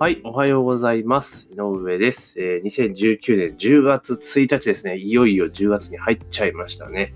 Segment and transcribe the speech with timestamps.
[0.00, 1.46] はい、おはようございます。
[1.52, 2.40] 井上です。
[2.40, 4.96] えー、2019年10月1日ですね。
[4.96, 7.12] いよいよ10月に入っちゃいましたね。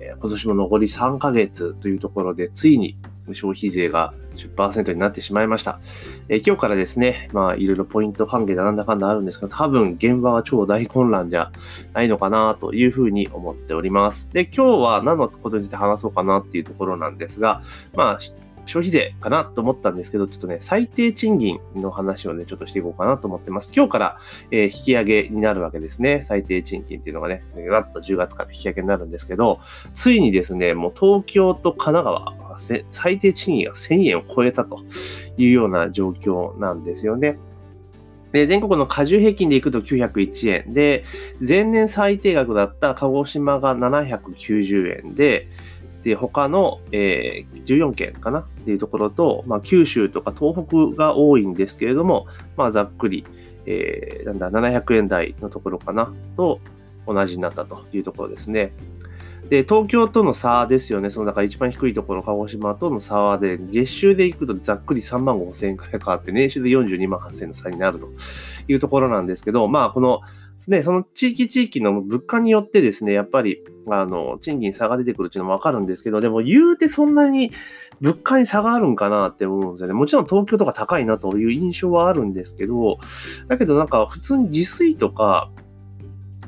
[0.00, 2.98] えー、今年も残り3ヶ月というところで、ついに
[3.32, 5.80] 消費税が10%になってしまいました。
[6.28, 11.52] えー、今日からですね、まあいろいろポイント関係でなんだかんだあるんですけど、多分現場は超大混乱じゃ
[11.94, 14.28] ないのかなというふうに思っております。
[14.34, 17.62] で、今日は何のことについて話そうかなっていうところなんですが、
[17.94, 23.72] まあ消費税かなと思ったんですけど、ちょっとね、最低賃金の話をね、ちょっとしていこうかなと思ってます。
[23.74, 24.18] 今日から、
[24.50, 26.24] え、引き上げになるわけですね。
[26.28, 29.60] 最低賃金っていうのがね、わっと10月から引き上げになるんですけど、
[29.94, 34.80] ついにですね、もう東京と神奈川、最低賃金が1000円を超えたと
[35.36, 37.38] いうような状況なんですよね。
[38.32, 41.04] で、全国の加重平均でいくと901円で、
[41.46, 45.48] 前年最低額だった鹿児島が790円で、
[46.06, 48.38] で、他の、えー、14県かな？
[48.38, 53.26] っていうところと、まあ、九州とか東北が多いんですけれども、まあ、ざっくり、
[53.66, 56.12] えー、なんだ、700円台のところかな？
[56.36, 56.60] と
[57.08, 58.72] 同じになったというところですね。
[59.48, 61.10] で、東京との差ですよね。
[61.10, 68.08] その、だから一番低いところ、鹿児島との差はで、月収で行くとざっくり3万5千円くらい変わって、年収で42万8千円の差になると
[68.68, 70.20] いうところなんですけど、まあ、この、
[70.68, 77.52] ね、その地域地域の物価によってですね、やっぱり、あの、賃金差が出てくるっていうのもわかるんですけど、でも言うてそんなに
[78.00, 79.94] 物価に差があるんかなって思うんですよね。
[79.94, 82.98] もちろん東京とか高いなという印象はあるんですけど、
[83.48, 85.50] だけどなんか普通に自炊とか、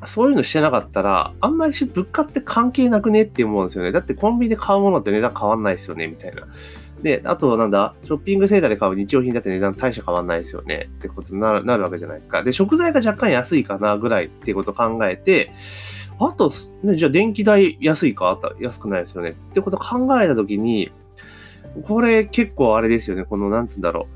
[0.07, 3.93] そういうのしてなかったら、あんまりし物価って関係なくねって思うんですよね。
[3.93, 6.47] だってコンビニで買うものって値段変わんないですよね、みたいな。
[7.03, 10.89] で、あとなんだ、ショッピングセンターで買う日用品だって値段大して変わんないですよね。
[10.99, 12.43] ってことになるなるわけじゃないですか。
[12.43, 15.53] で、食材が若干安いかなぐらいっていうことを考えて、
[16.21, 16.53] あと、
[16.83, 18.37] ね、じゃあ電気代安いか？
[18.61, 19.31] 安くないですよね。
[19.31, 20.91] ってことを考えたときに、
[21.87, 23.25] これ結構あれですよね。
[23.25, 24.09] この、なんつうんだろ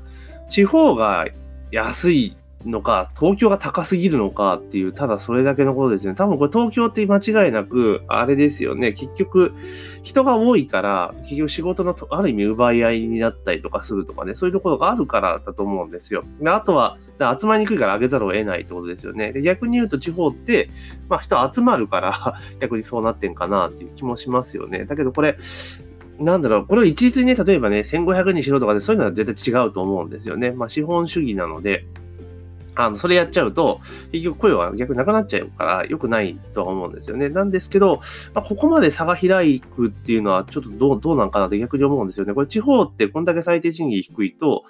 [0.47, 0.51] う。
[0.51, 1.25] 地方が
[1.71, 6.15] 安いのか、東京が高すぎるのかっていう、ただそれだけのことですね。
[6.15, 8.93] 多分これ東京って間違いなく、あれですよね。
[8.93, 9.53] 結局、
[10.01, 16.23] 人が多いから、結局仕事のある意味奪い合いになったりとかするとかね、そういうところがあるからだと思うんですよ。
[16.41, 16.97] であとは、
[17.39, 19.31] 集まりにくいから上げざるを得ないってことですよね。
[19.31, 20.69] で逆に言うと地方って、
[21.09, 24.85] まあ人集まるから 逆にそうなってんかなっていう気もしますよね。
[24.85, 25.37] だけどこれ、
[26.19, 30.51] なんだろう、これを一律にね、例えばね、1500にしろとかで、そういうのは絶対違うと思うんですよね。
[30.51, 31.85] まあ資本主義なので、
[32.75, 37.29] あの、それやっちゃうと、結局声は逆になくなっちゃうから良くないとは思うんですよね。
[37.29, 38.01] なんですけど、
[38.33, 42.33] まあ、ここまで差が開くっていうのはちょっとどう、どうなんかなって逆に思うんですよね。
[42.33, 44.63] これ地方ってこんだけ最低賃金低いと、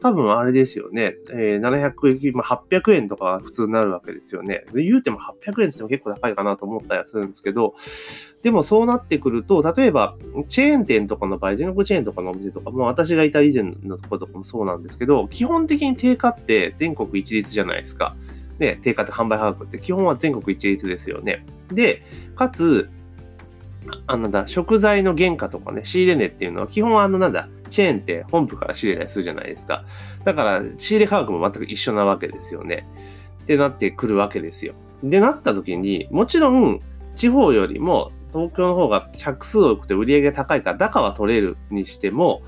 [0.00, 1.16] 多分あれですよね。
[1.30, 4.64] えー、700円、まあ、800円とか普通になるわけですよね。
[4.72, 7.74] で言うても800円っても結構高いかなと思ったりするんですけど、
[8.42, 10.16] でもそうなってくると、例えば、
[10.48, 18.14] チェーン店とかの場合、全国チェーンとかのお店とかもう、私がいた以前のとことかもそうなんですけど、基本的に定価って全国一律じゃないですか。
[18.60, 21.44] ね、定価って販売価格って基本は全国一律ですよね。
[21.72, 22.02] で、
[22.36, 22.90] かつ、
[24.06, 29.84] あのだ、食材の原価とかね、仕入れ値っていうのは、基本はあのなんだ、チェーンって本部から仕入れたりするじゃないですか。
[30.24, 32.86] だから、仕入れ価格も全く一緒なわけですよね。
[33.42, 34.74] ってなってくるわけですよ。
[35.02, 36.80] で、なった時に、もちろん、
[37.16, 42.42] 地方よりも東京の方が客数多くて売り上げ高いから、高は取れるにしても、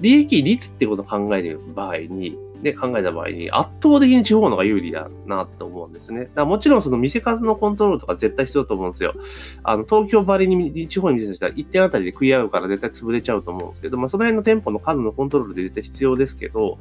[0.00, 6.20] 利益率ってことを考える場合に、で考えた場合に、圧倒的に地方の方が有利だなと思うんですね。
[6.20, 9.14] だからもちろんその店数のコントロールとか絶対必要だと思うんですよ。
[9.62, 16.78] あの、東京ばりに地方に店としたら1点あたりで食い合うから絶対潰れちゃうと思うんですけど、まあその辺の店舗の数のコントロールで絶対必要ですけど、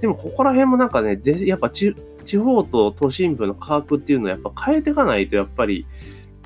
[0.00, 1.94] でもここら辺もなんかね、やっぱ地
[2.38, 5.86] 方と都心部の価格っていうのはやっぱ変えていかないとやっぱり、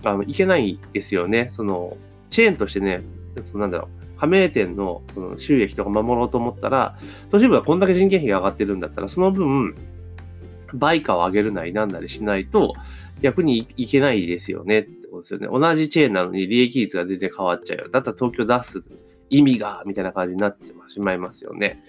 [0.04, 1.50] あの、いけないですよね。
[1.53, 1.97] その、
[2.31, 3.03] チェーンとしてね、
[3.54, 6.99] なんだろう、加盟店のその収益とか守ろうと思ったら、
[7.31, 9.75] 都市部はこんだけ人件費が上がってるんだったら、その分、
[10.75, 12.75] 売価を上げるなりなんなりしないと、
[13.21, 15.49] 逆にいけないですよねってことですよね。
[15.50, 17.88] 同じチェーンなのに利益率が全然変わっちゃうよ。
[17.88, 18.84] だったら東京出す
[19.31, 21.83] 意味が、みたいな感じになってしまいますよね。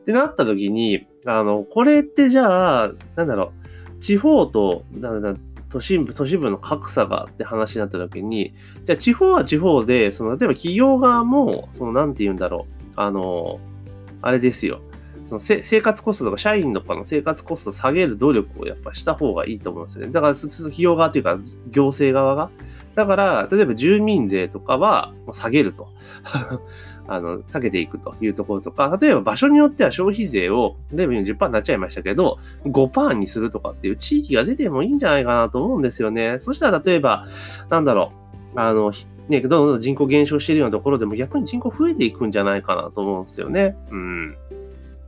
[0.00, 3.52] ってなった時に、あの、これってじゃあ、なんだろ
[3.98, 5.34] う、地方と、なんだ
[5.70, 8.54] 都心部、都市部の格差がって話になった時に、
[8.84, 13.60] じゃあ地方は地方で、その、例えば企業側も、その、なんて言うんだろう、あの、
[14.22, 14.80] あれですよ。
[15.26, 20.12] その生活コストとか社員とかの生活コストを下げる努力をやっぱした方がいいと思うんですよね。
[20.12, 21.38] だから、企業側というか、
[21.70, 22.50] 行政側が。
[22.94, 25.88] だから、例えば住民税とかは下げると。
[27.08, 36.38] あの、下げていくというところとか、例えば場所によっては消費税を、例えば10%になっちゃいましたけど、5%にするとかっていう地域が出てもいいんじゃないかなと思うんですよね。
[36.40, 37.26] そしたら例えば、
[37.70, 38.12] なんだろ
[38.54, 38.92] う、あの、
[39.28, 43.76] ね、どんどん人口減少しているようなところでも逆に人口増えていくんじゃないかなと思うんですよね。
[43.90, 44.36] うん。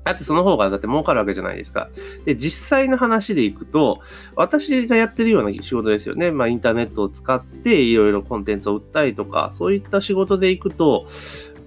[0.05, 1.91] だってその方がだって儲かるわけじゃないですか。
[2.25, 4.01] で、実際の話でいくと、
[4.35, 6.33] 私がやってるような仕事ですよね。
[6.33, 11.07] まあインターネットを使っていろいろコンテンツを売ったりとか、そういった仕事でいくと、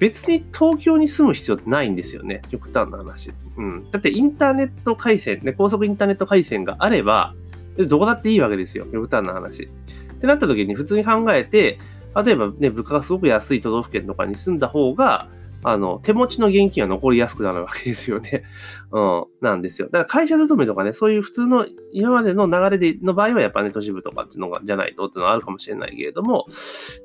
[0.04, 2.42] 別に東京に住む必要ってないんですよね。
[2.52, 3.32] 極端な話。
[3.56, 3.90] うん。
[3.90, 7.34] だってインターネット回線、ね、高速インターネット回線があれば、
[7.78, 8.86] どこだっていいわけですよ。
[8.92, 9.64] 極端な話。
[9.64, 11.80] ってなった時に普通に考えて、
[12.22, 15.30] 例えばね、物価がすごく安い都道府県とかに住んだ方が、
[15.64, 18.44] あの、手持ちの現金が残りやすくなるわけですよね。
[18.92, 19.88] うん、なんですよ。
[19.90, 26.46] だから会社勤めとかね、そういう普通の今までの流れでの場合はやっぱね、都市部とかっていうのが、じゃないとっていうのはあるかもしれないけれども、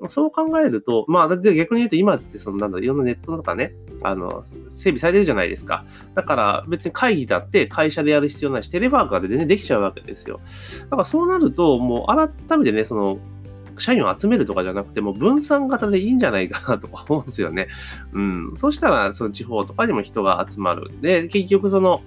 [0.09, 5.85] そう考えると、まあ、逆に言うと今ってそのなんだ、いろんなネットとかね、あの、整備されてるじゃないですか。
[6.15, 10.41] だから別に会議だって会社でやる必要ないし、テレワークで全然できちゃうわけですよ。
[10.85, 13.19] だからそうなると、もう改めてね、その、
[13.81, 17.69] 社員を集めるとかじゃなくても分散型でいいんじゃないかなとか思うんですよね。
[18.13, 18.55] うん。
[18.57, 20.91] そしたら、その地方とかにも人が集まる。
[21.01, 22.03] で、結局その、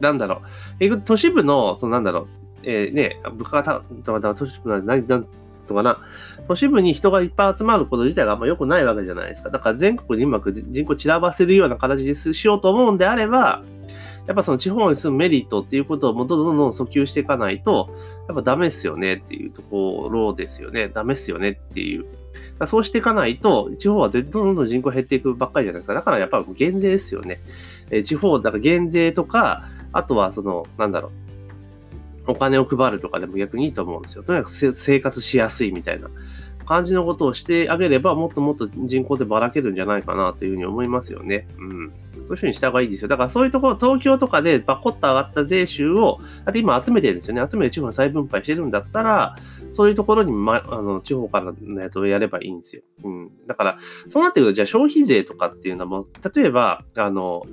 [0.00, 0.42] なんだろ
[0.80, 1.00] う。
[1.02, 2.26] 都市部の、そのなんだろう。
[2.62, 5.26] えー、ね、物価がた、都市部の何、何
[5.66, 5.98] とかな。
[6.48, 9.50] 都市部に人がいっぱい集まること自体があんま良くないわけじゃないですか。
[9.50, 13.62] だから全国にうまく人口散らばせるような形にしようと思うんであれば、
[14.26, 17.88] やっぱその地方に住むメリットっていうことをもどんどんどん訴求していかないと、
[18.28, 20.88] やっぱダメっすよねっていうところですよね。
[20.88, 22.06] ダメっすよねっていう。
[22.66, 25.94] そうしていかないと、地方はどんどんどん人口減っていくばっかりじゃないですか。
[25.94, 27.38] だからやっぱ減税ですよね。
[27.90, 31.12] え地方、だから減税とか、あとはその、なんだろ
[32.26, 34.24] う、お金を配るとかでも逆にいいと思うんですよ。
[34.24, 36.08] とにかく生活しやすいみたいな。
[36.66, 41.46] 感じのことをしてあげれば、もっともっと人口でばらけるんじゃないかなというふうに思いますよね。
[41.58, 41.92] うん。
[42.26, 43.08] そういうふうにした方がいいですよ。
[43.08, 47.46] だからそういうところ、東京とかでバコッと上がった税収を、だって今集めてるんですよね。
[47.50, 49.36] 集めて地方に再分配してるんだったら、
[49.72, 52.82] そういうところに、ま、あの、地方からのやつをやればいいんですよ。
[53.04, 53.30] うん。
[53.46, 53.78] だから、
[54.08, 57.44] そうなってくると、じゃあ消費税とかっていうのはもう、例えば、あの、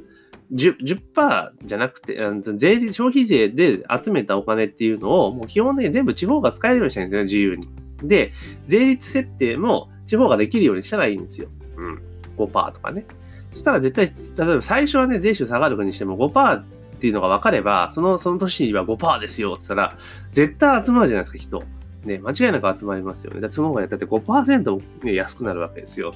[0.53, 2.17] 10%, 10じゃなくて、
[2.55, 7.67] 税消費税で集めたお金っていうのを、もう基本的に全部地方が使えるようにしたいんですよね、自由に。
[8.03, 8.33] で、
[8.67, 11.49] 税率設定も地方ができるようにしたらいいんですよ。
[11.77, 12.01] うん。
[12.37, 13.05] 5%とかね。
[13.53, 14.07] そしたら絶対、
[14.45, 16.63] 例えば最初はね、税収下がるにしても5%っ
[16.99, 19.97] ていうのが分かれば、その、その年には5%ですよって言ったら、
[20.31, 21.63] 絶対集まるじゃないですか、人。
[22.05, 23.41] ね、間違いなく集まりますよね。
[23.41, 26.13] だってその方が、だって5%も、ね、安くなるわけですよ。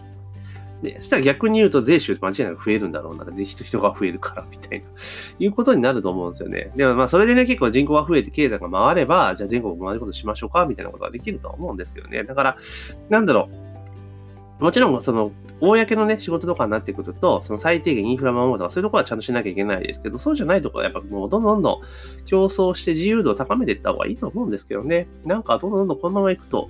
[0.81, 3.25] で、したら逆に言うと税収って間違いなく増えるんだろうな。
[3.25, 4.85] で、人、人が増えるから、みたいな、
[5.39, 6.71] いうことになると思うんですよね。
[6.75, 12.23] でもまあ、それでね、結構人口が増えて経済が回れば、じゃあ全国回ることしましょうか、みたいなことができると思うんですけどね。
[12.23, 12.57] だから、
[13.09, 13.66] なんだろう。
[14.59, 21.81] もちろん、その、公のね、仕事とかになってくると、その最低限インフラ守るとか、そういうところはちゃんとしなきゃいけないですけど、そうじゃないところはやっぱもうどんどんどん
[22.25, 25.07] 競争して自由度を高めていった方がいいと思うんですけどね。
[25.25, 26.69] なんかどんどんどんどんこのままいくと、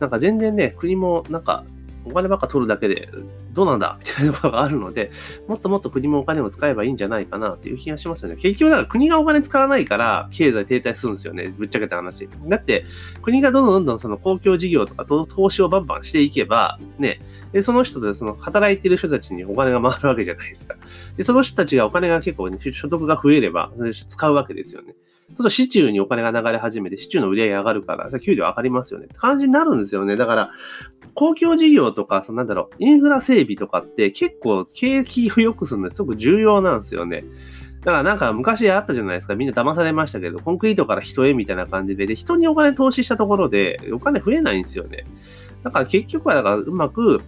[0.00, 1.64] なんか全然ね、国もなんか
[2.10, 3.08] お金ばっか取るだけで
[3.52, 3.96] どうなんだ？
[4.00, 5.10] みたいなところがあるので、
[5.46, 8.36] もっともっと国もお金を使えばいいんじゃないかなっていう気がしますよね。
[8.36, 11.52] 結局だから国がお金使わないから経済停滞するんですよね。
[11.56, 12.28] ぶっちゃけた話。
[12.46, 12.84] だって
[13.22, 17.20] 国がどんどんどんどんその公共事業とか投資をバンバンしていけば、ね、
[17.52, 20.76] で、その人で、その働いてる人たちにお金が回るわけじゃないですか。
[21.16, 23.72] で、その人たちがお金が結構、所得が増えれば、
[24.08, 24.94] 使うわけですよね。
[25.28, 29.06] そうすると、市中にお金が流れ始めて、市中の売り上げ上がるから、給料上がりますよね。
[29.06, 30.16] って感じになるんですよね。
[30.16, 30.50] だから、
[31.14, 37.24] 公共事業とか、そのなんだろう、インフラ整備とかって結構景気を良くするのですごく重要なんですよね。
[37.80, 39.34] だからなんか昔あったじゃないですか。
[39.34, 45.06] みんな騙されましたけど、コンクリートから人へみたいな感じで、で、人にお金投資したところで、お金増えないんですよね。
[45.62, 47.20] だから結局は、だからうまく、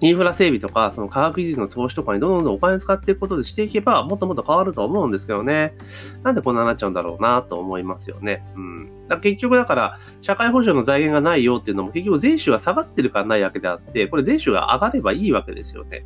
[0.00, 5.74] インフラ整備とか、その科学技術の投資とかにどんどんお金使っていくことでしていけば、もっともっと変わると思うんですけどね。
[6.22, 8.44] なんでこんなになっちゃうんだろうなと思いますよね。
[8.54, 9.08] うん。
[9.08, 16.04] だ結局だから、社会保障の財源がないよっていうのも、結局税収が下がってるからないわけであって、これ税収が上がればいいわけですよね。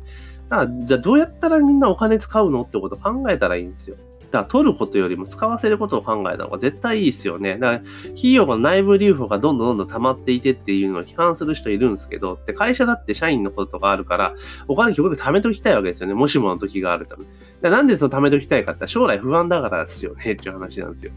[0.49, 3.97] だから、じゃあどうやったらみんなお金使うのってことを考えたらいいんですよ。
[4.33, 7.59] だから取ることよりも使わせることを考えた方が絶対いいですよね。
[7.59, 14.33] だから、費用が内部留保がどんどんどんどん溜まっていてっていうのを批判する人いるんですけど、で会社だって社員のこととかあるから、
[14.67, 16.15] お金極力貯めときたいわけですよね。
[16.15, 17.25] もしもの時があるため。
[17.69, 21.11] なんでその貯めときたいかって将来不安だからですよねっていう話なんですよ。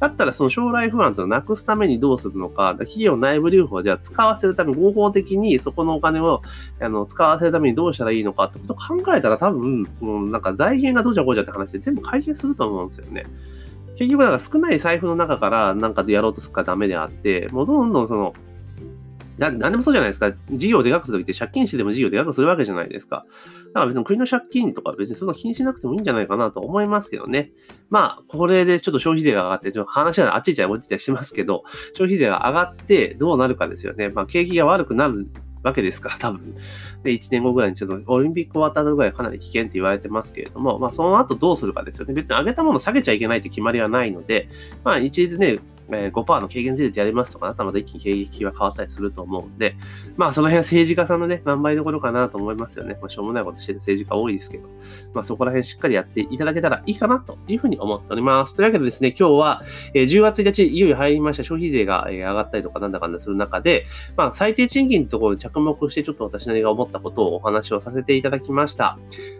[0.00, 6.40] だったらその将来不安となくすためにどうするのか、企業内部留保をじゃあ使わせるために合法的にそこのお金を
[6.80, 13.26] あの使わせるためにどうしたらいいのかってことを考えたら多分、もうなんか財源がどうじゃこうじゃって話で全部解決するとと思うんですよね。
[13.96, 18.34] 結局、だから少ない財布の中からなんかでやろうとするからダメであって、もうどんどんその、
[19.38, 20.32] な何でもそうじゃないですか。
[20.50, 23.24] 事業をでかくするときって借金してでも事業をでかくするわけじゃないですか。
[23.68, 27.50] だから別に国の借金とか別にそんな気にしなくてもいいんじゃないかなと思いますけどね。
[27.88, 31.64] まあ、これでちょっと消費税が上がって、ちょっと話はあっち行っちゃいこっち行っちゃいしますけど、
[31.94, 34.10] 消費税が上がってどうなるかですよね。
[34.10, 35.28] まあ、景気が悪くなる
[35.62, 36.54] わけですから、多分。
[37.02, 42.14] で、1年後ぐらいにちょっと、オリンピック終わった後ぐらいかなり危険って言われてますけれども、まあ、その後どうするかですよね。
[42.14, 44.48] 別に上げたもの下げちゃいけないって決まりはないので、
[44.84, 45.58] まあ、一律ね、
[45.94, 49.76] えー、5%の軽減税率やりますとか、あとまた一気に景気が変わったりすると思うんで、
[50.16, 52.98] まあその辺は政治家さんのね、何倍どころかなと思いますよね。
[53.00, 54.68] まあしょうもないことしてる政治家多いですけど、
[55.14, 58.56] まあそこら辺しっかりやっていただけたらいいかなというふうに思っております。
[58.56, 59.62] というわけでですね、今日は、
[59.94, 68.98] えー、10月1日、いよいよ入りました消費税が、えー、上がったりとかなんだかんだする中で、まあ最低賃金のところに着目してちょっと私なりが思ったことをお話をさせていただきました。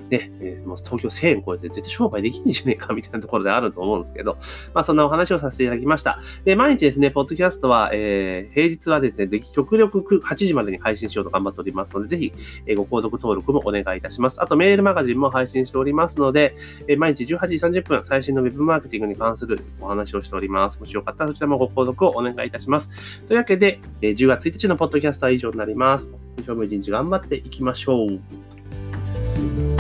[0.09, 4.37] で、えー、もう東京1000円超えて絶対商売できんじゃねえかみたいなところであると思うんですけど、
[4.75, 6.21] まあそんなお話をさせていただきました。
[6.45, 12.33] で、毎日ですね、ポッドキャストは、えー、平日はですね、極力8時までに配信しようと頑張っておりますので、ぜひ、
[12.67, 14.43] えー、ご購読登録もお願いいたします。
[14.43, 16.57] あと、メールマガジンも配信しておりますので、
[16.89, 20.81] えー、毎日18時30分、最新の Web マーケティングに関するお話をしております。
[20.81, 22.91] もしよかったらそちらもご購読をお願いいたします。
[23.29, 26.09] というわけで、え、10月1日のポッドキャストは以上になります。
[26.39, 29.72] 今日も一日頑張っていきましょう。